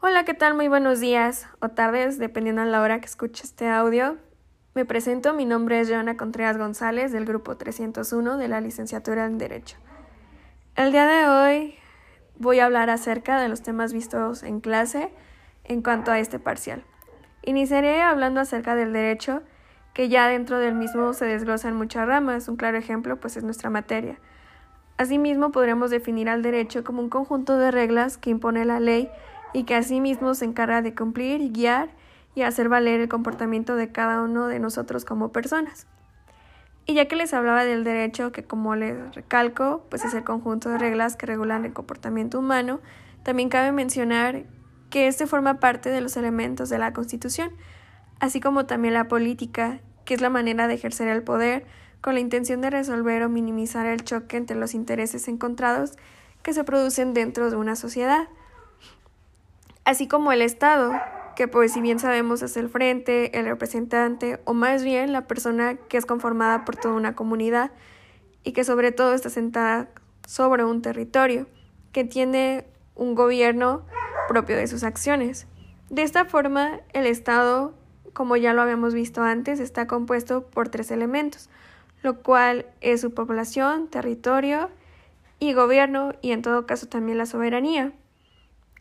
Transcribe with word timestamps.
Hola, 0.00 0.24
¿qué 0.24 0.32
tal? 0.32 0.54
Muy 0.54 0.68
buenos 0.68 1.00
días 1.00 1.48
o 1.58 1.70
tardes, 1.70 2.20
dependiendo 2.20 2.62
de 2.62 2.70
la 2.70 2.82
hora 2.82 3.00
que 3.00 3.06
escuche 3.06 3.42
este 3.42 3.68
audio. 3.68 4.16
Me 4.76 4.84
presento, 4.84 5.34
mi 5.34 5.44
nombre 5.44 5.80
es 5.80 5.88
Joana 5.88 6.16
Contreras 6.16 6.56
González 6.56 7.10
del 7.10 7.24
grupo 7.24 7.56
301 7.56 8.36
de 8.36 8.46
la 8.46 8.60
licenciatura 8.60 9.26
en 9.26 9.38
Derecho. 9.38 9.76
El 10.76 10.92
día 10.92 11.04
de 11.04 11.26
hoy 11.26 11.74
voy 12.36 12.60
a 12.60 12.66
hablar 12.66 12.90
acerca 12.90 13.40
de 13.40 13.48
los 13.48 13.62
temas 13.62 13.92
vistos 13.92 14.44
en 14.44 14.60
clase 14.60 15.10
en 15.64 15.82
cuanto 15.82 16.12
a 16.12 16.20
este 16.20 16.38
parcial. 16.38 16.84
Iniciaré 17.42 18.00
hablando 18.00 18.40
acerca 18.40 18.76
del 18.76 18.92
derecho, 18.92 19.42
que 19.94 20.08
ya 20.08 20.28
dentro 20.28 20.60
del 20.60 20.76
mismo 20.76 21.12
se 21.12 21.24
desglosan 21.24 21.74
muchas 21.74 22.06
ramas. 22.06 22.48
Un 22.48 22.54
claro 22.54 22.78
ejemplo 22.78 23.18
pues 23.18 23.36
es 23.36 23.42
nuestra 23.42 23.68
materia. 23.68 24.20
Asimismo, 24.96 25.50
podríamos 25.50 25.90
definir 25.90 26.28
al 26.28 26.42
derecho 26.42 26.84
como 26.84 27.02
un 27.02 27.08
conjunto 27.08 27.58
de 27.58 27.72
reglas 27.72 28.16
que 28.16 28.30
impone 28.30 28.64
la 28.64 28.78
ley 28.78 29.10
y 29.52 29.64
que 29.64 29.74
asimismo 29.74 30.34
se 30.34 30.44
encarga 30.44 30.82
de 30.82 30.94
cumplir 30.94 31.52
guiar 31.52 31.90
y 32.34 32.42
hacer 32.42 32.68
valer 32.68 33.00
el 33.00 33.08
comportamiento 33.08 33.76
de 33.76 33.90
cada 33.90 34.22
uno 34.22 34.46
de 34.46 34.58
nosotros 34.58 35.04
como 35.04 35.32
personas. 35.32 35.86
Y 36.86 36.94
ya 36.94 37.06
que 37.06 37.16
les 37.16 37.34
hablaba 37.34 37.64
del 37.64 37.84
derecho, 37.84 38.32
que 38.32 38.44
como 38.44 38.74
les 38.74 39.14
recalco, 39.14 39.84
pues 39.90 40.04
es 40.04 40.14
el 40.14 40.24
conjunto 40.24 40.70
de 40.70 40.78
reglas 40.78 41.16
que 41.16 41.26
regulan 41.26 41.64
el 41.64 41.72
comportamiento 41.72 42.38
humano, 42.38 42.80
también 43.22 43.48
cabe 43.50 43.72
mencionar 43.72 44.44
que 44.88 45.06
este 45.06 45.26
forma 45.26 45.60
parte 45.60 45.90
de 45.90 46.00
los 46.00 46.16
elementos 46.16 46.70
de 46.70 46.78
la 46.78 46.92
Constitución, 46.92 47.50
así 48.20 48.40
como 48.40 48.64
también 48.64 48.94
la 48.94 49.08
política, 49.08 49.80
que 50.04 50.14
es 50.14 50.22
la 50.22 50.30
manera 50.30 50.66
de 50.66 50.74
ejercer 50.74 51.08
el 51.08 51.22
poder 51.22 51.66
con 52.00 52.14
la 52.14 52.20
intención 52.20 52.60
de 52.60 52.70
resolver 52.70 53.22
o 53.22 53.28
minimizar 53.28 53.84
el 53.84 54.04
choque 54.04 54.36
entre 54.36 54.56
los 54.56 54.74
intereses 54.74 55.28
encontrados 55.28 55.92
que 56.42 56.52
se 56.52 56.64
producen 56.64 57.12
dentro 57.12 57.50
de 57.50 57.56
una 57.56 57.76
sociedad 57.76 58.28
así 59.88 60.06
como 60.06 60.32
el 60.32 60.42
Estado, 60.42 60.92
que 61.34 61.48
pues 61.48 61.72
si 61.72 61.80
bien 61.80 61.98
sabemos 61.98 62.42
es 62.42 62.58
el 62.58 62.68
frente, 62.68 63.38
el 63.38 63.46
representante 63.46 64.38
o 64.44 64.52
más 64.52 64.84
bien 64.84 65.12
la 65.14 65.26
persona 65.26 65.76
que 65.76 65.96
es 65.96 66.04
conformada 66.04 66.66
por 66.66 66.76
toda 66.76 66.92
una 66.92 67.14
comunidad 67.14 67.70
y 68.44 68.52
que 68.52 68.64
sobre 68.64 68.92
todo 68.92 69.14
está 69.14 69.30
sentada 69.30 69.88
sobre 70.26 70.62
un 70.62 70.82
territorio, 70.82 71.46
que 71.92 72.04
tiene 72.04 72.66
un 72.96 73.14
gobierno 73.14 73.86
propio 74.28 74.58
de 74.58 74.66
sus 74.66 74.84
acciones. 74.84 75.46
De 75.88 76.02
esta 76.02 76.26
forma, 76.26 76.80
el 76.92 77.06
Estado, 77.06 77.72
como 78.12 78.36
ya 78.36 78.52
lo 78.52 78.60
habíamos 78.60 78.92
visto 78.92 79.22
antes, 79.22 79.58
está 79.58 79.86
compuesto 79.86 80.42
por 80.42 80.68
tres 80.68 80.90
elementos, 80.90 81.48
lo 82.02 82.20
cual 82.20 82.66
es 82.82 83.00
su 83.00 83.14
población, 83.14 83.88
territorio 83.88 84.68
y 85.38 85.54
gobierno 85.54 86.12
y 86.20 86.32
en 86.32 86.42
todo 86.42 86.66
caso 86.66 86.88
también 86.88 87.16
la 87.16 87.24
soberanía. 87.24 87.94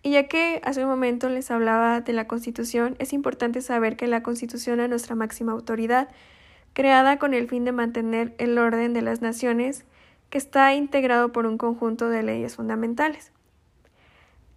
Y 0.07 0.11
ya 0.11 0.29
que 0.29 0.61
hace 0.63 0.85
un 0.85 0.89
momento 0.89 1.27
les 1.27 1.51
hablaba 1.51 1.99
de 1.99 2.13
la 2.13 2.27
Constitución, 2.27 2.95
es 2.97 3.11
importante 3.11 3.59
saber 3.59 3.97
que 3.97 4.07
la 4.07 4.23
Constitución 4.23 4.79
es 4.79 4.87
nuestra 4.87 5.15
máxima 5.15 5.51
autoridad, 5.51 6.07
creada 6.71 7.19
con 7.19 7.33
el 7.33 7.49
fin 7.49 7.65
de 7.65 7.73
mantener 7.73 8.33
el 8.37 8.57
orden 8.57 8.93
de 8.93 9.01
las 9.01 9.21
naciones, 9.21 9.83
que 10.29 10.37
está 10.37 10.73
integrado 10.73 11.33
por 11.33 11.45
un 11.45 11.57
conjunto 11.57 12.07
de 12.07 12.23
leyes 12.23 12.55
fundamentales. 12.55 13.33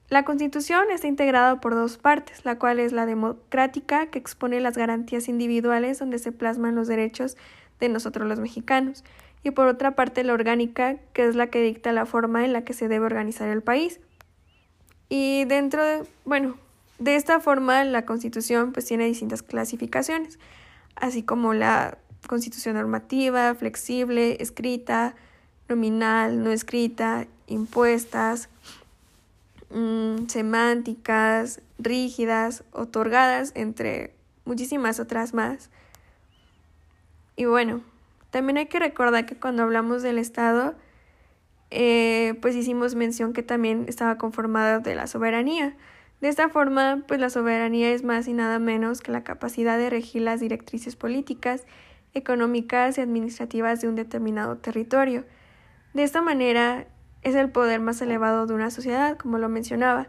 La 0.08 0.24
Constitución 0.24 0.84
está 0.92 1.08
integrada 1.08 1.60
por 1.60 1.74
dos 1.74 1.98
partes, 1.98 2.44
la 2.44 2.56
cual 2.56 2.78
es 2.78 2.92
la 2.92 3.04
democrática, 3.04 4.06
que 4.06 4.20
expone 4.20 4.60
las 4.60 4.78
garantías 4.78 5.26
individuales 5.28 5.98
donde 5.98 6.20
se 6.20 6.30
plasman 6.30 6.76
los 6.76 6.86
derechos 6.86 7.36
de 7.80 7.88
nosotros 7.88 8.28
los 8.28 8.38
mexicanos, 8.38 9.02
y 9.42 9.50
por 9.50 9.66
otra 9.66 9.96
parte 9.96 10.22
la 10.22 10.32
orgánica, 10.32 10.98
que 11.12 11.26
es 11.26 11.34
la 11.34 11.48
que 11.48 11.60
dicta 11.60 11.90
la 11.90 12.06
forma 12.06 12.44
en 12.44 12.52
la 12.52 12.62
que 12.62 12.72
se 12.72 12.86
debe 12.86 13.06
organizar 13.06 13.48
el 13.48 13.62
país. 13.62 13.98
Y 15.10 15.44
dentro 15.44 15.84
de, 15.84 16.04
bueno, 16.24 16.56
de 17.00 17.16
esta 17.16 17.40
forma 17.40 17.84
la 17.84 18.06
Constitución 18.06 18.72
pues 18.72 18.86
tiene 18.86 19.06
distintas 19.06 19.42
clasificaciones, 19.42 20.38
así 20.94 21.22
como 21.22 21.52
la 21.52 21.98
Constitución 22.26 22.76
normativa, 22.76 23.54
flexible, 23.54 24.36
escrita, 24.40 25.16
nominal, 25.68 26.44
no 26.44 26.50
escrita, 26.50 27.26
impuestas, 27.48 28.48
mm, 29.70 30.28
semánticas, 30.28 31.60
rígidas, 31.78 32.62
otorgadas, 32.72 33.52
entre 33.56 34.14
muchísimas 34.44 35.00
otras 35.00 35.34
más. 35.34 35.70
Y 37.34 37.46
bueno, 37.46 37.80
también 38.30 38.58
hay 38.58 38.66
que 38.66 38.78
recordar 38.78 39.26
que 39.26 39.34
cuando 39.34 39.64
hablamos 39.64 40.02
del 40.02 40.18
Estado, 40.18 40.74
eh, 41.70 42.34
pues 42.42 42.56
hicimos 42.56 42.94
mención 42.94 43.32
que 43.32 43.42
también 43.42 43.84
estaba 43.88 44.18
conformada 44.18 44.80
de 44.80 44.94
la 44.94 45.06
soberanía. 45.06 45.76
De 46.20 46.28
esta 46.28 46.48
forma, 46.48 47.04
pues 47.06 47.20
la 47.20 47.30
soberanía 47.30 47.90
es 47.92 48.04
más 48.04 48.28
y 48.28 48.34
nada 48.34 48.58
menos 48.58 49.00
que 49.00 49.12
la 49.12 49.24
capacidad 49.24 49.78
de 49.78 49.88
regir 49.88 50.22
las 50.22 50.40
directrices 50.40 50.96
políticas, 50.96 51.64
económicas 52.12 52.98
y 52.98 53.00
administrativas 53.00 53.80
de 53.80 53.88
un 53.88 53.94
determinado 53.94 54.58
territorio. 54.58 55.24
De 55.94 56.02
esta 56.02 56.20
manera, 56.20 56.86
es 57.22 57.34
el 57.34 57.50
poder 57.50 57.80
más 57.80 58.00
elevado 58.00 58.46
de 58.46 58.54
una 58.54 58.70
sociedad, 58.70 59.16
como 59.16 59.38
lo 59.38 59.48
mencionaba. 59.48 60.08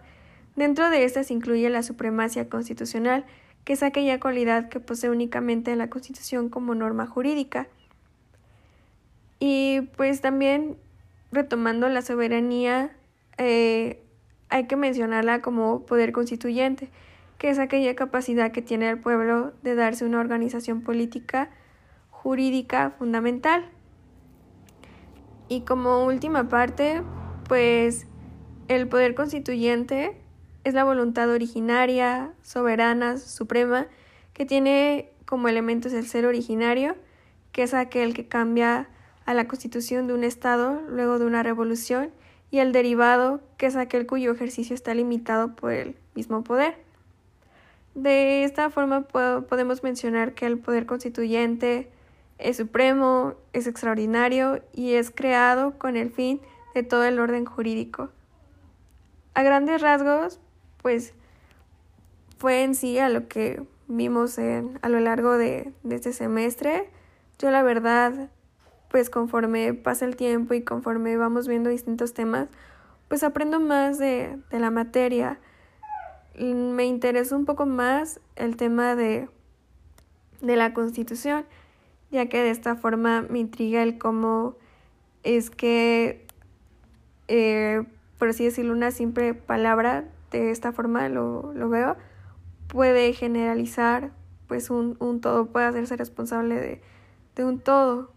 Dentro 0.56 0.90
de 0.90 1.04
esta 1.06 1.24
se 1.24 1.34
incluye 1.34 1.70
la 1.70 1.84
supremacía 1.84 2.50
constitucional, 2.50 3.26
que 3.64 3.74
es 3.74 3.84
aquella 3.84 4.20
cualidad 4.20 4.70
que 4.70 4.80
posee 4.80 5.10
únicamente 5.10 5.76
la 5.76 5.90
Constitución 5.90 6.50
como 6.50 6.76
norma 6.76 7.08
jurídica. 7.08 7.68
Y 9.40 9.82
pues 9.96 10.22
también 10.22 10.78
retomando 11.32 11.88
la 11.90 12.02
soberanía, 12.02 12.92
eh, 13.38 14.04
hay 14.50 14.68
que 14.68 14.76
mencionarla 14.76 15.42
como 15.42 15.86
poder 15.86 16.12
constituyente, 16.12 16.90
que 17.38 17.50
es 17.50 17.60
aquella 17.60 17.96
capacidad 17.96 18.52
que 18.52 18.62
tiene 18.62 18.90
el 18.90 19.00
pueblo 19.00 19.54
de 19.64 19.76
darse 19.76 20.06
una 20.06 20.20
organización 20.20 20.82
política 20.82 21.50
jurídica 22.10 22.92
fundamental. 22.98 23.66
Y 25.48 25.62
como 25.62 26.06
última 26.06 26.50
parte, 26.50 27.02
pues 27.48 28.06
el 28.68 28.88
poder 28.88 29.16
constituyente 29.16 30.18
es 30.64 30.74
la 30.74 30.84
voluntad 30.84 31.30
originaria, 31.30 32.32
soberana, 32.42 33.18
suprema, 33.18 33.88
que 34.34 34.46
tiene 34.46 35.10
como 35.26 35.48
elementos 35.48 35.94
el 35.94 36.06
ser 36.06 36.26
originario, 36.26 36.96
que 37.52 37.64
es 37.64 37.74
aquel 37.74 38.14
que 38.14 38.28
cambia 38.28 38.88
a 39.26 39.34
la 39.34 39.48
constitución 39.48 40.08
de 40.08 40.14
un 40.14 40.24
Estado 40.24 40.82
luego 40.90 41.20
de 41.20 41.26
una 41.26 41.44
revolución 41.44 42.12
y 42.52 42.60
el 42.60 42.72
derivado, 42.74 43.42
que 43.58 43.66
es 43.66 43.76
aquel 43.76 44.06
cuyo 44.06 44.32
ejercicio 44.32 44.76
está 44.76 44.94
limitado 44.94 45.56
por 45.56 45.72
el 45.72 45.96
mismo 46.16 46.44
poder. 46.44 46.76
De 47.96 48.44
esta 48.44 48.70
forma 48.70 49.02
podemos 49.02 49.84
mencionar 49.84 50.34
que 50.34 50.46
el 50.46 50.58
poder 50.58 50.86
constituyente 50.86 51.90
es 52.38 52.58
supremo, 52.58 53.36
es 53.54 53.68
extraordinario 53.68 54.64
y 54.74 54.94
es 54.94 55.12
creado 55.12 55.78
con 55.78 55.96
el 55.96 56.12
fin 56.12 56.42
de 56.74 56.84
todo 56.84 57.04
el 57.04 57.20
orden 57.20 57.46
jurídico. 57.46 58.10
A 59.34 59.44
grandes 59.44 59.82
rasgos, 59.82 60.40
pues 60.82 61.14
fue 62.38 62.64
en 62.64 62.76
sí 62.76 62.98
a 62.98 63.10
lo 63.10 63.28
que 63.28 63.62
vimos 63.88 64.38
en, 64.38 64.80
a 64.82 64.90
lo 64.90 65.00
largo 65.00 65.38
de, 65.38 65.72
de 65.84 65.96
este 65.96 66.14
semestre. 66.14 66.90
Yo 67.40 67.52
la 67.52 67.62
verdad 67.62 68.30
pues 68.92 69.10
conforme 69.10 69.74
pasa 69.74 70.06
el 70.06 70.18
tiempo 70.18 70.54
y 70.54 70.64
conforme 70.64 71.16
vamos 71.16 71.48
viendo 71.48 71.70
distintos 71.70 72.14
temas, 72.14 72.50
pues 73.08 73.24
aprendo 73.24 73.62
más 73.62 73.98
de, 73.98 74.38
de 74.52 74.60
la 74.60 74.70
materia. 74.70 75.40
Me 76.38 76.86
interesa 76.86 77.36
un 77.36 77.46
poco 77.46 77.66
más 77.66 78.20
el 78.36 78.58
tema 78.58 78.96
de, 78.96 79.30
de 80.42 80.56
la 80.58 80.74
constitución, 80.74 81.46
ya 82.12 82.28
que 82.28 82.44
de 82.44 82.50
esta 82.50 82.76
forma 82.76 83.22
me 83.22 83.40
intriga 83.40 83.82
el 83.82 83.98
cómo 83.98 84.56
es 85.24 85.50
que, 85.50 86.26
eh, 87.30 87.84
por 88.20 88.30
así 88.30 88.44
decirlo, 88.44 88.74
una 88.74 88.92
simple 88.92 89.34
palabra, 89.34 90.04
de 90.32 90.52
esta 90.52 90.74
forma 90.74 91.08
lo, 91.08 91.54
lo 91.54 91.70
veo, 91.70 91.96
puede 92.68 93.14
generalizar 93.14 94.12
pues 94.48 94.70
un, 94.70 94.98
un 95.00 95.22
todo, 95.22 95.46
puede 95.46 95.66
hacerse 95.66 95.96
responsable 95.96 96.56
de, 96.56 96.82
de 97.36 97.46
un 97.46 97.60
todo. 97.60 98.12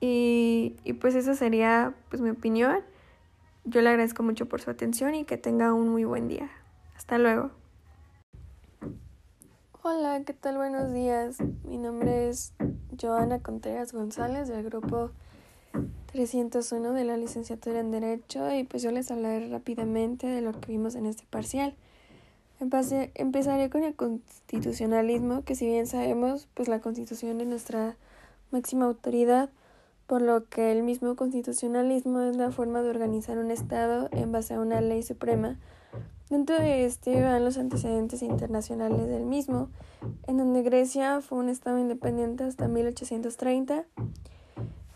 Y, 0.00 0.76
y 0.84 0.94
pues 0.94 1.14
esa 1.14 1.34
sería 1.34 1.94
pues 2.08 2.22
mi 2.22 2.30
opinión. 2.30 2.80
Yo 3.64 3.82
le 3.82 3.90
agradezco 3.90 4.22
mucho 4.22 4.46
por 4.46 4.60
su 4.60 4.70
atención 4.70 5.14
y 5.14 5.24
que 5.24 5.36
tenga 5.36 5.74
un 5.74 5.88
muy 5.88 6.04
buen 6.04 6.28
día. 6.28 6.50
Hasta 6.96 7.18
luego. 7.18 7.50
Hola, 9.82 10.22
¿qué 10.26 10.34
tal? 10.34 10.56
Buenos 10.56 10.92
días. 10.92 11.38
Mi 11.64 11.78
nombre 11.78 12.28
es 12.28 12.52
Joana 13.00 13.38
Contreras 13.38 13.92
González 13.92 14.48
del 14.48 14.64
grupo 14.64 15.10
301 16.12 16.92
de 16.92 17.04
la 17.04 17.16
licenciatura 17.16 17.80
en 17.80 17.90
Derecho 17.90 18.52
y 18.54 18.64
pues 18.64 18.82
yo 18.82 18.90
les 18.90 19.10
hablaré 19.10 19.48
rápidamente 19.48 20.26
de 20.26 20.42
lo 20.42 20.52
que 20.52 20.72
vimos 20.72 20.96
en 20.96 21.06
este 21.06 21.24
parcial. 21.30 21.74
empezaré 22.58 23.70
con 23.70 23.84
el 23.84 23.94
constitucionalismo, 23.94 25.44
que 25.44 25.54
si 25.54 25.66
bien 25.66 25.86
sabemos, 25.86 26.48
pues 26.54 26.68
la 26.68 26.80
constitución 26.80 27.40
es 27.40 27.46
nuestra 27.46 27.96
máxima 28.50 28.86
autoridad 28.86 29.50
por 30.10 30.22
lo 30.22 30.48
que 30.48 30.72
el 30.72 30.82
mismo 30.82 31.14
constitucionalismo 31.14 32.20
es 32.22 32.34
la 32.34 32.50
forma 32.50 32.82
de 32.82 32.90
organizar 32.90 33.38
un 33.38 33.52
Estado 33.52 34.08
en 34.10 34.32
base 34.32 34.54
a 34.54 34.58
una 34.60 34.80
ley 34.80 35.04
suprema 35.04 35.56
Dentro 36.28 36.56
de 36.58 36.84
este 36.84 37.22
van 37.22 37.44
los 37.44 37.58
antecedentes 37.58 38.22
internacionales 38.22 39.06
del 39.06 39.24
mismo, 39.24 39.68
en 40.26 40.36
donde 40.36 40.62
Grecia 40.62 41.20
fue 41.20 41.38
un 41.38 41.48
estado 41.48 41.78
independiente 41.78 42.42
hasta 42.42 42.66
1830. 42.66 43.84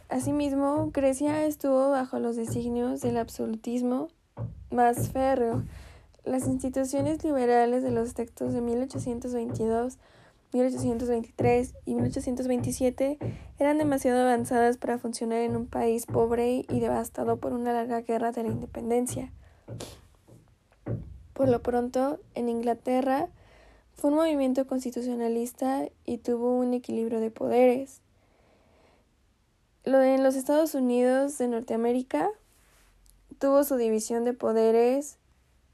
Asimismo, 0.08 0.90
Grecia 0.92 1.46
estuvo 1.46 1.90
bajo 1.90 2.18
los 2.18 2.34
designios 2.34 3.00
del 3.00 3.16
absolutismo 3.16 4.08
más 4.72 5.10
férreo. 5.10 5.62
Las 6.24 6.48
instituciones 6.48 7.22
liberales 7.22 7.84
de 7.84 7.92
los 7.92 8.14
textos 8.14 8.52
de 8.52 8.60
1822, 8.60 9.98
1823 10.54 11.74
y 11.84 11.94
1827 11.94 13.18
eran 13.58 13.76
demasiado 13.76 14.22
avanzadas 14.22 14.78
para 14.78 14.98
funcionar 14.98 15.40
en 15.40 15.56
un 15.56 15.66
país 15.66 16.06
pobre 16.06 16.64
y 16.68 16.80
devastado 16.80 17.38
por 17.38 17.52
una 17.52 17.72
larga 17.72 18.02
guerra 18.02 18.30
de 18.30 18.44
la 18.44 18.50
independencia. 18.50 19.32
Por 21.32 21.48
lo 21.48 21.60
pronto, 21.60 22.20
en 22.36 22.48
Inglaterra 22.48 23.28
fue 23.94 24.10
un 24.10 24.16
movimiento 24.16 24.66
constitucionalista 24.66 25.88
y 26.04 26.18
tuvo 26.18 26.56
un 26.56 26.72
equilibrio 26.72 27.18
de 27.18 27.32
poderes. 27.32 28.00
Lo 29.84 29.98
de 29.98 30.14
en 30.14 30.22
los 30.22 30.36
Estados 30.36 30.74
Unidos 30.76 31.36
de 31.36 31.48
Norteamérica 31.48 32.30
tuvo 33.40 33.64
su 33.64 33.74
división 33.76 34.24
de 34.24 34.32
poderes 34.32 35.18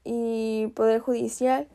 y 0.03 0.67
poder 0.75 0.99
judicial. 0.99 1.67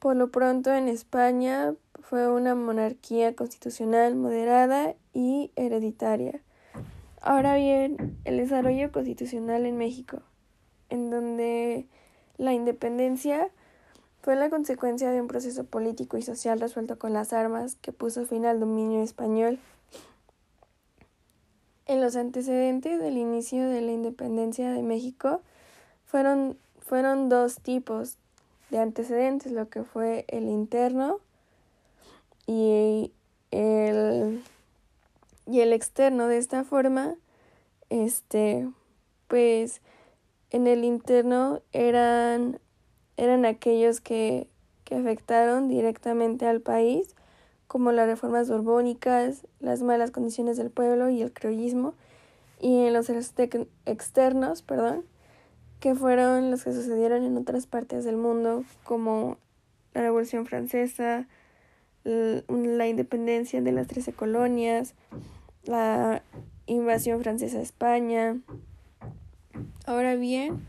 Por 0.00 0.16
lo 0.16 0.32
pronto 0.32 0.74
en 0.74 0.88
España 0.88 1.74
fue 2.14 2.30
una 2.30 2.54
monarquía 2.54 3.34
constitucional 3.34 4.14
moderada 4.14 4.94
y 5.12 5.50
hereditaria. 5.56 6.40
Ahora 7.20 7.56
bien, 7.56 8.16
el 8.24 8.36
desarrollo 8.36 8.92
constitucional 8.92 9.66
en 9.66 9.76
México, 9.76 10.22
en 10.90 11.10
donde 11.10 11.88
la 12.36 12.52
independencia 12.52 13.50
fue 14.22 14.36
la 14.36 14.48
consecuencia 14.48 15.10
de 15.10 15.20
un 15.20 15.26
proceso 15.26 15.64
político 15.64 16.16
y 16.16 16.22
social 16.22 16.60
resuelto 16.60 17.00
con 17.00 17.12
las 17.12 17.32
armas 17.32 17.74
que 17.80 17.90
puso 17.90 18.24
fin 18.26 18.46
al 18.46 18.60
dominio 18.60 19.02
español. 19.02 19.58
En 21.86 22.00
los 22.00 22.14
antecedentes 22.14 23.00
del 23.00 23.16
inicio 23.16 23.68
de 23.68 23.80
la 23.80 23.90
independencia 23.90 24.70
de 24.70 24.82
México 24.82 25.40
fueron, 26.04 26.56
fueron 26.78 27.28
dos 27.28 27.56
tipos 27.56 28.18
de 28.70 28.78
antecedentes, 28.78 29.50
lo 29.50 29.68
que 29.68 29.82
fue 29.82 30.26
el 30.28 30.44
interno 30.44 31.18
y 32.46 33.12
el, 33.50 34.42
y 35.46 35.60
el 35.60 35.72
externo. 35.72 36.28
De 36.28 36.38
esta 36.38 36.64
forma, 36.64 37.14
este, 37.90 38.68
pues 39.28 39.80
en 40.50 40.66
el 40.66 40.84
interno 40.84 41.60
eran, 41.72 42.58
eran 43.16 43.44
aquellos 43.44 44.00
que, 44.00 44.48
que 44.84 44.96
afectaron 44.96 45.68
directamente 45.68 46.46
al 46.46 46.60
país, 46.60 47.14
como 47.66 47.92
las 47.92 48.06
reformas 48.06 48.48
borbónicas, 48.48 49.46
las 49.60 49.82
malas 49.82 50.10
condiciones 50.10 50.56
del 50.56 50.70
pueblo 50.70 51.08
y 51.08 51.22
el 51.22 51.32
creollismo, 51.32 51.94
y 52.60 52.86
en 52.86 52.92
los 52.92 53.10
externos, 53.10 54.62
perdón, 54.62 55.04
que 55.80 55.94
fueron 55.94 56.50
los 56.50 56.64
que 56.64 56.72
sucedieron 56.72 57.24
en 57.24 57.36
otras 57.36 57.66
partes 57.66 58.04
del 58.04 58.16
mundo, 58.16 58.64
como 58.84 59.38
la 59.92 60.02
Revolución 60.02 60.46
Francesa, 60.46 61.26
la 62.04 62.86
independencia 62.86 63.60
de 63.60 63.72
las 63.72 63.86
trece 63.86 64.12
colonias, 64.12 64.94
la 65.64 66.22
invasión 66.66 67.22
francesa 67.22 67.58
a 67.58 67.62
España, 67.62 68.36
Ahora 69.86 70.14
bien, 70.14 70.66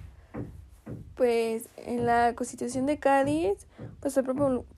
pues 1.15 1.69
en 1.77 2.05
la 2.05 2.33
Constitución 2.35 2.85
de 2.85 2.99
Cádiz 2.99 3.65
pues 4.01 4.19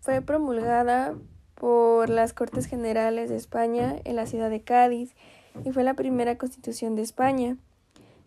fue 0.01 0.21
promulgada 0.21 1.15
por 1.55 2.09
las 2.09 2.33
Cortes 2.33 2.67
Generales 2.67 3.29
de 3.29 3.35
España 3.35 3.95
en 4.03 4.15
la 4.15 4.27
ciudad 4.27 4.51
de 4.51 4.61
Cádiz 4.61 5.15
y 5.65 5.71
fue 5.71 5.83
la 5.83 5.95
primera 5.95 6.37
constitución 6.37 6.95
de 6.95 7.01
España. 7.01 7.57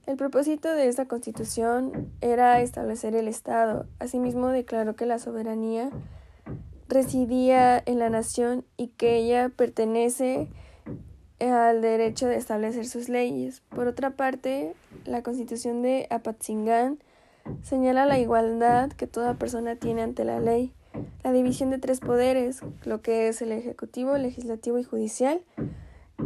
El 0.07 0.17
propósito 0.17 0.75
de 0.75 0.89
esta 0.89 1.07
constitución 1.07 2.11
era 2.21 2.61
establecer 2.61 3.15
el 3.15 3.29
Estado. 3.29 3.87
Asimismo 4.01 4.49
declaró 4.49 4.97
que 4.97 5.07
la 5.07 5.21
soberanía 5.21 5.91
residía 6.91 7.83
en 7.87 7.99
la 7.99 8.11
nación 8.11 8.65
y 8.77 8.89
que 8.89 9.17
ella 9.17 9.49
pertenece 9.49 10.49
al 11.39 11.81
derecho 11.81 12.27
de 12.27 12.37
establecer 12.37 12.87
sus 12.87 13.09
leyes. 13.09 13.63
Por 13.71 13.87
otra 13.87 14.11
parte, 14.11 14.75
la 15.07 15.23
Constitución 15.23 15.81
de 15.83 16.07
Apatzingán 16.11 16.99
señala 17.63 18.05
la 18.05 18.19
igualdad 18.19 18.91
que 18.93 19.07
toda 19.07 19.35
persona 19.35 19.77
tiene 19.77 20.03
ante 20.03 20.25
la 20.25 20.41
ley, 20.41 20.75
la 21.25 21.33
división 21.33 21.71
de 21.71 21.79
tres 21.79 22.01
poderes, 22.01 22.61
lo 22.85 23.01
que 23.01 23.29
es 23.29 23.41
el 23.41 23.53
ejecutivo, 23.53 24.19
legislativo 24.19 24.79
y 24.79 24.85
judicial, 24.85 25.41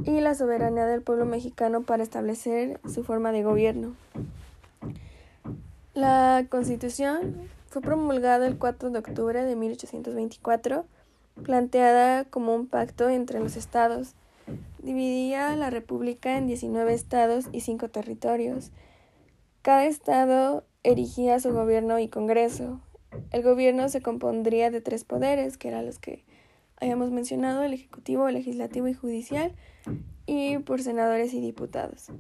y 0.05 0.21
la 0.21 0.35
soberanía 0.35 0.87
del 0.87 1.03
pueblo 1.03 1.27
mexicano 1.27 1.83
para 1.83 2.03
establecer 2.03 2.81
su 2.93 3.05
forma 3.05 3.31
de 3.31 3.45
gobierno. 3.45 3.95
La 5.93 6.47
Constitución 6.49 7.49
fue 7.75 7.82
promulgada 7.82 8.47
el 8.47 8.56
4 8.56 8.91
de 8.91 9.00
octubre 9.00 9.44
de 9.44 9.56
1824, 9.56 10.87
planteada 11.43 12.25
como 12.25 12.55
un 12.55 12.69
pacto 12.69 13.09
entre 13.09 13.41
los 13.41 13.56
estados 13.56 14.15
dividía 14.79 15.56
la 15.56 15.71
República 15.71 16.38
en 16.38 16.47
19 16.47 16.94
estados 16.94 17.47
y 17.50 17.62
5 17.62 17.88
territorios. 17.88 18.71
Cada 19.62 19.87
estado 19.87 20.62
erigía 20.85 21.41
su 21.41 21.53
gobierno 21.53 21.99
y 21.99 22.06
Congreso. 22.06 22.81
El 23.32 23.43
gobierno 23.43 23.88
se 23.88 24.03
compondría 24.03 24.70
de 24.70 24.81
tres 24.81 25.03
poderes, 25.03 25.59
que 25.59 25.67
eran 25.67 25.85
los 25.85 25.99
que 25.99 26.25
habíamos 26.77 27.11
mencionado, 27.11 27.65
el 27.65 27.73
Ejecutivo, 27.73 28.29
el 28.29 28.35
Legislativo 28.35 28.87
y 28.87 28.94
Judicial, 28.94 29.53
y 30.27 30.59
por 30.59 30.81
senadores 30.81 31.35
y 31.35 31.41
diputados. 31.41 32.12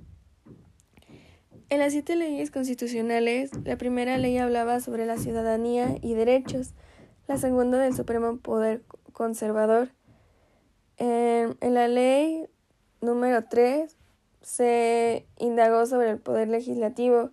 En 1.70 1.78
las 1.78 1.92
siete 1.92 2.16
leyes 2.16 2.50
constitucionales, 2.50 3.50
la 3.64 3.76
primera 3.76 4.18
ley 4.18 4.38
hablaba 4.38 4.80
sobre 4.80 5.06
la 5.06 5.16
ciudadanía 5.16 5.96
y 6.02 6.14
derechos, 6.14 6.74
la 7.26 7.38
segunda 7.38 7.78
del 7.78 7.94
Supremo 7.94 8.36
Poder 8.36 8.82
Conservador, 9.12 9.88
en, 10.96 11.56
la 11.60 11.88
ley 11.88 12.46
número 13.00 13.44
3 13.44 13.96
se 14.42 15.26
indagó 15.38 15.86
sobre 15.86 16.10
el 16.10 16.18
poder 16.18 16.48
legislativo. 16.48 17.30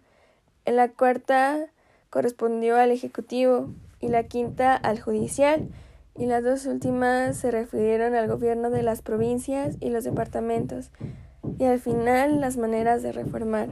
En 0.66 0.75
la 0.75 0.89
cuarta 0.89 1.68
correspondió 2.10 2.77
al 2.77 2.92
ejecutivo 2.92 3.69
y 4.00 4.07
la 4.07 4.24
quinta 4.24 4.75
al 4.75 5.00
judicial 5.00 5.70
y 6.17 6.25
las 6.25 6.44
dos 6.44 6.65
últimas 6.65 7.38
se 7.38 7.51
refirieron 7.51 8.15
al 8.15 8.27
gobierno 8.27 8.70
de 8.70 8.84
las 8.84 9.01
provincias 9.01 9.77
y 9.79 9.89
los 9.89 10.03
departamentos 10.03 10.91
y 11.58 11.65
al 11.65 11.79
final 11.79 12.41
las 12.41 12.58
maneras 12.58 13.03
de 13.03 13.12
reformar. 13.12 13.70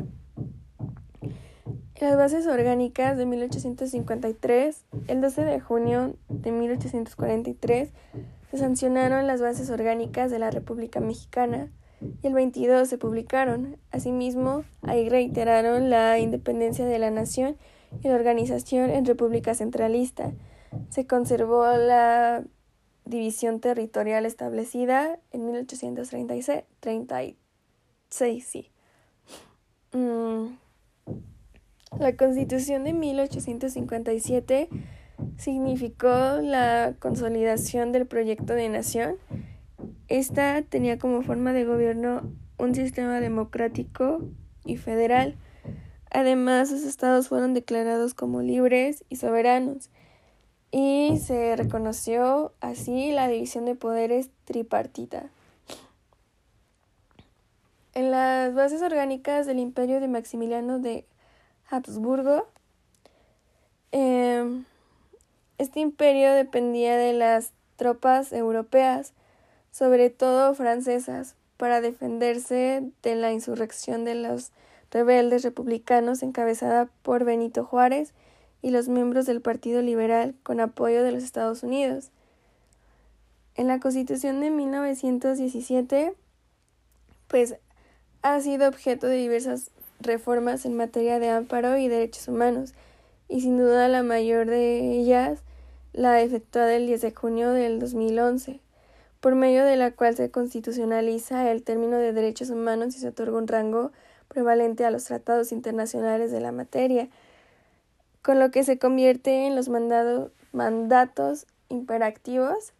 Las 2.00 2.15
bases 2.15 2.48
orgánicas 2.48 3.18
de 3.18 3.25
1853, 3.25 4.86
el 5.10 5.20
12 5.20 5.44
de 5.44 5.60
junio 5.60 6.15
de 6.29 6.53
1843, 6.53 7.89
se 8.51 8.58
sancionaron 8.58 9.27
las 9.27 9.41
bases 9.41 9.70
orgánicas 9.70 10.32
de 10.32 10.39
la 10.39 10.50
República 10.50 11.01
Mexicana 11.01 11.70
y 12.24 12.27
el 12.27 12.34
22 12.34 12.88
se 12.88 12.98
publicaron. 12.98 13.75
Asimismo, 13.91 14.63
ahí 14.82 15.10
reiteraron 15.10 15.89
la 15.89 16.20
independencia 16.20 16.86
de 16.86 17.00
la 17.00 17.12
nación 17.12 17.58
y 18.01 18.08
la 18.08 18.15
organización 18.15 18.91
en 18.91 19.03
República 19.06 19.53
Centralista. 19.53 20.32
Se 20.89 21.06
conservó 21.06 21.65
la 21.75 22.46
división 23.03 23.60
territorial 23.60 24.25
establecida 24.25 25.20
en 25.32 25.46
1836. 25.48 26.63
36, 26.79 28.46
sí. 28.48 28.72
Mm. 29.91 30.68
La 31.98 32.15
Constitución 32.15 32.84
de 32.84 32.93
1857 32.93 34.69
significó 35.38 36.39
la 36.41 36.93
consolidación 37.00 37.91
del 37.91 38.05
proyecto 38.05 38.53
de 38.53 38.69
nación. 38.69 39.15
Esta 40.08 40.62
tenía 40.62 40.98
como 40.98 41.22
forma 41.24 41.51
de 41.51 41.65
gobierno 41.65 42.31
un 42.58 42.75
sistema 42.75 43.19
democrático 43.19 44.22
y 44.65 44.77
federal. 44.77 45.36
Además, 46.12 46.69
sus 46.69 46.84
estados 46.84 47.27
fueron 47.27 47.53
declarados 47.53 48.13
como 48.13 48.41
libres 48.41 49.03
y 49.10 49.15
soberanos 49.15 49.89
y 50.72 51.19
se 51.24 51.55
reconoció 51.55 52.53
así 52.62 53.12
la 53.12 53.27
división 53.27 53.65
de 53.65 53.75
poderes 53.75 54.29
tripartita. 54.46 55.29
En 57.93 58.12
las 58.12 58.53
bases 58.53 58.81
orgánicas 58.81 59.46
del 59.46 59.60
imperio 59.60 60.00
de 60.00 60.08
Maximiliano 60.08 60.79
de 60.79 61.05
Habsburgo, 61.69 62.47
eh, 63.91 64.63
este 65.59 65.79
imperio 65.79 66.33
dependía 66.33 66.97
de 66.97 67.13
las 67.13 67.53
tropas 67.75 68.33
europeas, 68.33 69.13
sobre 69.71 70.09
todo 70.09 70.55
francesas, 70.55 71.35
para 71.57 71.81
defenderse 71.81 72.89
de 73.03 73.15
la 73.15 73.31
insurrección 73.31 74.05
de 74.05 74.15
los 74.15 74.51
rebeldes 74.91 75.43
republicanos 75.43 76.23
encabezada 76.23 76.89
por 77.03 77.23
Benito 77.23 77.65
Juárez 77.65 78.13
y 78.61 78.71
los 78.71 78.88
miembros 78.88 79.25
del 79.25 79.41
Partido 79.41 79.81
Liberal 79.81 80.35
con 80.43 80.59
apoyo 80.59 81.03
de 81.03 81.11
los 81.11 81.23
Estados 81.23 81.63
Unidos. 81.63 82.11
En 83.55 83.67
la 83.67 83.79
Constitución 83.79 84.39
de 84.39 84.49
1917, 84.49 86.13
pues 87.27 87.57
ha 88.21 88.39
sido 88.39 88.67
objeto 88.67 89.07
de 89.07 89.17
diversas 89.17 89.71
reformas 90.00 90.65
en 90.65 90.75
materia 90.75 91.20
de 91.20 91.29
amparo 91.29 91.77
y 91.77 91.88
derechos 91.88 92.27
humanos, 92.27 92.74
y 93.27 93.41
sin 93.41 93.58
duda 93.58 93.88
la 93.88 94.03
mayor 94.03 94.48
de 94.48 95.00
ellas 95.00 95.44
la 95.94 96.22
efectuada 96.22 96.75
el 96.75 96.88
10 96.88 97.01
de 97.01 97.12
junio 97.13 97.51
del 97.51 97.79
2011, 97.79 98.60
por 99.20 99.36
medio 99.36 99.65
de 99.65 99.75
la 99.75 99.91
cual 99.91 100.15
se 100.15 100.32
constitucionaliza 100.32 101.51
el 101.51 101.63
término 101.63 101.98
de 101.98 102.13
derechos 102.13 102.50
humanos 102.50 102.96
y 102.96 103.00
se 103.00 103.10
otorga 103.10 103.38
un 103.38 103.48
rango 103.48 103.91
prevalente 104.27 104.86
a 104.86 104.91
los 104.91 105.06
tratados 105.06 105.51
internacionales 105.51 106.32
de 106.32 106.39
la 106.39 106.51
materia, 106.51 107.10
con 108.22 108.39
lo 108.39 108.51
que 108.51 108.63
se 108.63 108.77
convierte 108.77 109.48
en 109.48 109.56
los 109.56 109.70
mandatos 110.51 111.48
imperativos 111.70 112.74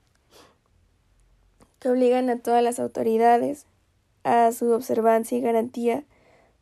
que 1.80 1.90
obligan 1.90 2.30
a 2.30 2.40
todas 2.40 2.62
las 2.62 2.80
autoridades 2.80 3.66
a 4.24 4.52
su 4.52 4.72
observancia 4.72 5.38
y 5.38 5.42
garantía, 5.42 6.04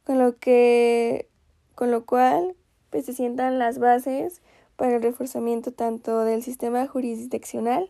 con 0.08 0.20
lo 0.20 0.38
que 0.38 1.28
con 1.76 1.92
lo 1.92 2.06
cual 2.06 2.56
pues, 2.92 3.06
se 3.06 3.14
sientan 3.14 3.60
las 3.60 3.78
bases 3.78 4.42
para 4.78 4.96
el 4.96 5.04
reforzamiento 5.04 5.74
tanto 5.74 6.24
del 6.24 6.44
sistema 6.44 6.88
jurisdiccional 6.88 7.90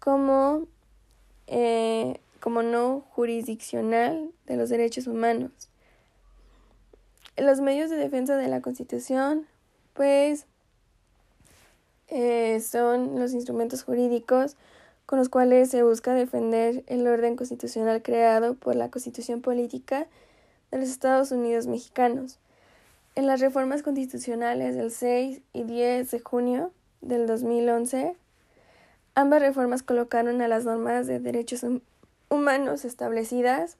como, 0.00 0.66
eh, 1.46 2.20
como 2.40 2.62
no 2.62 3.06
jurisdiccional 3.12 4.30
de 4.44 4.56
los 4.56 4.68
derechos 4.68 5.06
humanos. 5.06 5.50
Los 7.38 7.62
medios 7.62 7.88
de 7.88 7.96
defensa 7.96 8.36
de 8.36 8.48
la 8.48 8.60
Constitución, 8.60 9.46
pues, 9.94 10.46
eh, 12.08 12.60
son 12.60 13.18
los 13.18 13.32
instrumentos 13.32 13.82
jurídicos 13.82 14.58
con 15.06 15.18
los 15.18 15.30
cuales 15.30 15.70
se 15.70 15.84
busca 15.84 16.12
defender 16.12 16.84
el 16.86 17.06
orden 17.06 17.34
constitucional 17.36 18.02
creado 18.02 18.56
por 18.56 18.76
la 18.76 18.90
Constitución 18.90 19.40
Política 19.40 20.06
de 20.70 20.78
los 20.78 20.88
Estados 20.88 21.32
Unidos 21.32 21.66
mexicanos. 21.66 22.38
En 23.14 23.26
las 23.26 23.40
reformas 23.40 23.82
constitucionales 23.82 24.76
del 24.76 24.90
6 24.90 25.40
y 25.52 25.64
10 25.64 26.10
de 26.10 26.20
junio 26.20 26.72
del 27.00 27.26
2011, 27.26 28.16
ambas 29.14 29.40
reformas 29.40 29.82
colocaron 29.82 30.40
a 30.42 30.48
las 30.48 30.64
normas 30.64 31.06
de 31.06 31.18
derechos 31.18 31.64
humanos 32.28 32.84
establecidas 32.84 33.76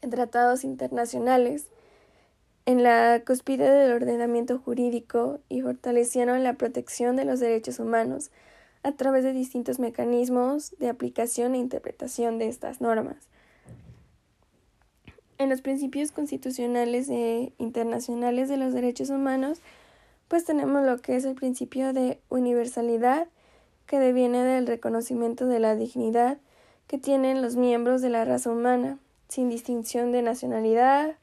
en 0.00 0.10
tratados 0.10 0.64
internacionales 0.64 1.66
en 2.66 2.82
la 2.82 3.22
cúspide 3.26 3.68
del 3.70 3.92
ordenamiento 3.92 4.58
jurídico 4.58 5.40
y 5.48 5.62
fortalecieron 5.62 6.44
la 6.44 6.54
protección 6.54 7.16
de 7.16 7.24
los 7.24 7.40
derechos 7.40 7.78
humanos 7.78 8.30
a 8.82 8.92
través 8.92 9.24
de 9.24 9.32
distintos 9.32 9.78
mecanismos 9.78 10.74
de 10.78 10.88
aplicación 10.88 11.54
e 11.54 11.58
interpretación 11.58 12.38
de 12.38 12.48
estas 12.48 12.80
normas. 12.80 13.28
En 15.38 15.48
los 15.48 15.60
principios 15.60 16.12
constitucionales 16.12 17.08
e 17.08 17.52
internacionales 17.58 18.48
de 18.48 18.56
los 18.56 18.72
derechos 18.72 19.10
humanos, 19.10 19.60
pues 20.28 20.44
tenemos 20.44 20.84
lo 20.84 20.98
que 20.98 21.16
es 21.16 21.24
el 21.24 21.34
principio 21.34 21.92
de 21.92 22.18
universalidad, 22.28 23.28
que 23.86 23.98
deviene 23.98 24.42
del 24.44 24.66
reconocimiento 24.66 25.46
de 25.46 25.58
la 25.58 25.74
dignidad 25.76 26.38
que 26.86 26.98
tienen 26.98 27.42
los 27.42 27.56
miembros 27.56 28.02
de 28.02 28.10
la 28.10 28.24
raza 28.24 28.50
humana, 28.50 28.98
sin 29.28 29.48
distinción 29.48 30.12
de 30.12 30.22
nacionalidad, 30.22 31.16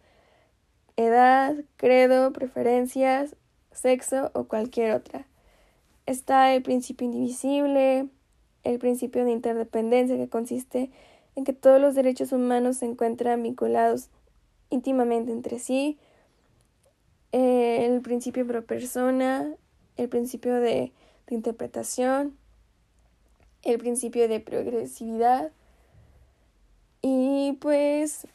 edad, 0.98 1.56
credo, 1.78 2.34
preferencias, 2.34 3.36
sexo 3.72 4.32
o 4.34 4.46
cualquier 4.46 4.94
otra. 4.94 5.28
Está 6.06 6.54
el 6.54 6.64
principio 6.64 7.06
indivisible, 7.06 8.08
el 8.64 8.80
principio 8.80 9.26
de 9.26 9.32
interdependencia 9.32 10.18
que 10.18 10.28
consiste 10.28 10.90
en 11.36 11.44
que 11.44 11.54
todos 11.54 11.80
los 11.80 11.96
derechos 11.96 12.32
humanos 12.32 12.78
se 12.78 12.86
encuentran 12.86 13.44
vinculados 13.44 14.10
íntimamente 14.70 15.32
entre 15.32 15.60
sí, 15.60 15.98
el 17.32 18.02
principio 18.02 18.46
pro 18.46 18.66
persona, 18.66 19.54
el 19.98 20.10
principio 20.10 20.56
de, 20.56 20.92
de 21.28 21.36
interpretación, 21.36 22.38
el 23.64 23.78
principio 23.78 24.28
de 24.28 24.40
progresividad 24.40 25.52
y 27.02 27.58
pues 27.62 28.28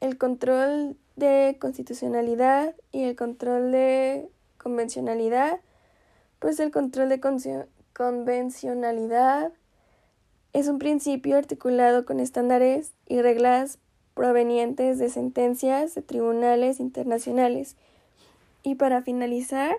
el 0.00 0.18
control 0.18 0.96
de 1.16 1.56
constitucionalidad 1.60 2.74
y 2.92 3.04
el 3.04 3.16
control 3.16 3.72
de 3.72 4.28
convencionalidad, 4.58 5.60
pues 6.38 6.60
el 6.60 6.70
control 6.70 7.08
de 7.08 7.20
convencionalidad 7.94 9.52
es 10.52 10.68
un 10.68 10.78
principio 10.78 11.36
articulado 11.36 12.04
con 12.04 12.20
estándares 12.20 12.92
y 13.06 13.20
reglas 13.20 13.78
provenientes 14.14 14.98
de 14.98 15.10
sentencias 15.10 15.94
de 15.94 16.02
tribunales 16.02 16.80
internacionales. 16.80 17.76
Y 18.62 18.76
para 18.76 19.02
finalizar, 19.02 19.76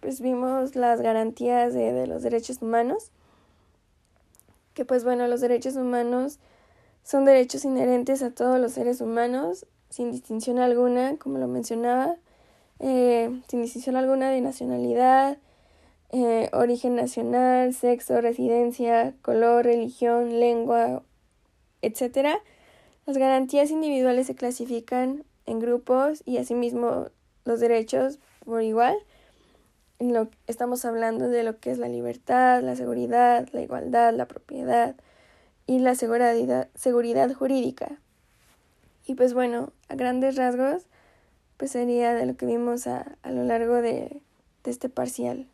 pues 0.00 0.20
vimos 0.20 0.76
las 0.76 1.00
garantías 1.00 1.74
de, 1.74 1.92
de 1.92 2.06
los 2.06 2.22
derechos 2.22 2.62
humanos, 2.62 3.10
que 4.74 4.84
pues 4.84 5.04
bueno, 5.04 5.26
los 5.26 5.40
derechos 5.40 5.76
humanos 5.76 6.38
son 7.02 7.24
derechos 7.24 7.64
inherentes 7.64 8.22
a 8.22 8.30
todos 8.30 8.60
los 8.60 8.72
seres 8.72 9.00
humanos 9.00 9.66
sin 9.90 10.12
distinción 10.12 10.58
alguna, 10.58 11.16
como 11.16 11.38
lo 11.38 11.48
mencionaba, 11.48 12.16
eh, 12.78 13.42
sin 13.48 13.62
distinción 13.62 13.96
alguna 13.96 14.30
de 14.30 14.40
nacionalidad, 14.40 15.36
eh, 16.12 16.50
origen 16.52 16.96
nacional, 16.96 17.72
sexo, 17.72 18.20
residencia, 18.20 19.14
color, 19.22 19.64
religión, 19.64 20.40
lengua, 20.40 21.04
etc. 21.82 22.40
Las 23.06 23.16
garantías 23.16 23.70
individuales 23.70 24.26
se 24.26 24.34
clasifican 24.34 25.24
en 25.46 25.60
grupos 25.60 26.22
y 26.26 26.38
asimismo 26.38 27.10
los 27.44 27.60
derechos 27.60 28.18
por 28.44 28.62
igual. 28.62 28.96
En 30.00 30.12
lo, 30.12 30.28
estamos 30.46 30.84
hablando 30.84 31.28
de 31.28 31.44
lo 31.44 31.60
que 31.60 31.70
es 31.70 31.78
la 31.78 31.88
libertad, 31.88 32.62
la 32.62 32.74
seguridad, 32.74 33.48
la 33.52 33.60
igualdad, 33.60 34.12
la 34.12 34.26
propiedad 34.26 34.96
y 35.66 35.78
la 35.78 35.94
seguridad, 35.94 36.68
seguridad 36.74 37.32
jurídica. 37.32 38.00
Y 39.06 39.14
pues 39.14 39.32
bueno, 39.32 39.72
a 39.88 39.94
grandes 39.94 40.36
rasgos, 40.36 40.86
pues 41.56 41.70
sería 41.70 42.14
de 42.14 42.26
lo 42.26 42.36
que 42.36 42.46
vimos 42.46 42.88
a, 42.88 43.16
a 43.22 43.30
lo 43.30 43.44
largo 43.44 43.76
de, 43.76 44.22
de 44.64 44.70
este 44.70 44.88
parcial. 44.88 45.46